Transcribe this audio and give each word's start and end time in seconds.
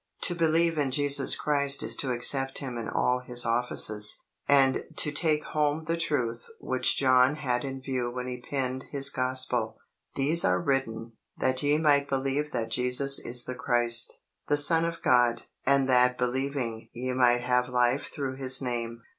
To 0.21 0.33
believe 0.33 0.79
in 0.79 0.89
Jesus 0.89 1.35
Christ 1.35 1.83
is 1.83 1.95
to 1.97 2.09
accept 2.11 2.57
Him 2.57 2.75
in 2.75 2.89
all 2.89 3.19
His 3.19 3.45
offices, 3.45 4.19
and 4.47 4.83
to 4.95 5.11
take 5.11 5.43
home 5.43 5.83
the 5.83 5.95
truth 5.95 6.47
which 6.59 6.97
John 6.97 7.35
had 7.35 7.63
in 7.63 7.83
view 7.83 8.09
when 8.09 8.27
he 8.27 8.41
penned 8.41 8.85
his 8.89 9.11
Gospel: 9.11 9.77
"These 10.15 10.43
are 10.43 10.59
written, 10.59 11.17
that 11.37 11.61
ye 11.61 11.77
might 11.77 12.09
believe 12.09 12.51
that 12.51 12.71
Jesus 12.71 13.19
is 13.19 13.43
the 13.43 13.53
Christ, 13.53 14.19
the 14.47 14.57
Son 14.57 14.85
of 14.85 15.03
God; 15.03 15.43
and 15.67 15.87
that 15.87 16.17
believing 16.17 16.89
ye 16.93 17.13
might 17.13 17.41
have 17.41 17.69
life 17.69 18.07
through 18.07 18.37
his 18.37 18.59
name." 18.59 19.03